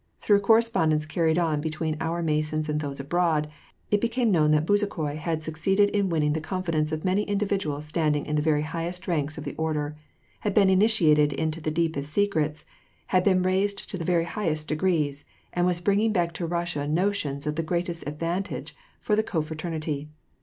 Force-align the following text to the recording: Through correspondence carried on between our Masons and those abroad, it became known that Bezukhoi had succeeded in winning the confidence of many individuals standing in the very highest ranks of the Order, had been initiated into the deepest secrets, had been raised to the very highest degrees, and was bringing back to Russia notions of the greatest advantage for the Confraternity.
Through 0.19 0.39
correspondence 0.39 1.05
carried 1.05 1.37
on 1.37 1.61
between 1.61 1.95
our 2.01 2.23
Masons 2.23 2.67
and 2.67 2.79
those 2.79 2.99
abroad, 2.99 3.47
it 3.91 4.01
became 4.01 4.31
known 4.31 4.49
that 4.49 4.65
Bezukhoi 4.65 5.15
had 5.17 5.43
succeeded 5.43 5.91
in 5.91 6.09
winning 6.09 6.33
the 6.33 6.41
confidence 6.41 6.91
of 6.91 7.05
many 7.05 7.21
individuals 7.21 7.85
standing 7.85 8.25
in 8.25 8.35
the 8.35 8.41
very 8.41 8.63
highest 8.63 9.07
ranks 9.07 9.37
of 9.37 9.43
the 9.43 9.53
Order, 9.57 9.95
had 10.39 10.55
been 10.55 10.71
initiated 10.71 11.31
into 11.33 11.61
the 11.61 11.69
deepest 11.69 12.11
secrets, 12.11 12.65
had 13.13 13.23
been 13.23 13.43
raised 13.43 13.87
to 13.91 13.97
the 13.99 14.03
very 14.03 14.25
highest 14.25 14.67
degrees, 14.67 15.23
and 15.53 15.67
was 15.67 15.79
bringing 15.79 16.11
back 16.11 16.33
to 16.33 16.47
Russia 16.47 16.87
notions 16.87 17.45
of 17.45 17.55
the 17.55 17.61
greatest 17.61 18.03
advantage 18.07 18.73
for 18.99 19.15
the 19.15 19.21
Confraternity. 19.21 20.09